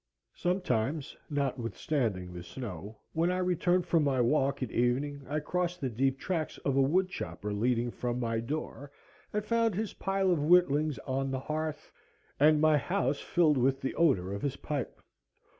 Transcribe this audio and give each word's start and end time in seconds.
Sometimes, 0.33 1.15
notwithstanding 1.29 2.33
the 2.33 2.41
snow, 2.41 2.97
when 3.13 3.29
I 3.29 3.37
returned 3.37 3.85
from 3.85 4.03
my 4.03 4.19
walk 4.19 4.63
at 4.63 4.71
evening 4.71 5.23
I 5.29 5.39
crossed 5.39 5.79
the 5.79 5.91
deep 5.91 6.17
tracks 6.17 6.57
of 6.65 6.75
a 6.75 6.81
woodchopper 6.81 7.53
leading 7.53 7.91
from 7.91 8.19
my 8.19 8.39
door, 8.39 8.91
and 9.31 9.45
found 9.45 9.75
his 9.75 9.93
pile 9.93 10.31
of 10.31 10.39
whittlings 10.41 10.97
on 11.05 11.29
the 11.29 11.39
hearth, 11.41 11.91
and 12.39 12.59
my 12.59 12.79
house 12.79 13.19
filled 13.19 13.59
with 13.59 13.79
the 13.81 13.93
odor 13.93 14.33
of 14.33 14.41
his 14.41 14.55
pipe. 14.55 14.99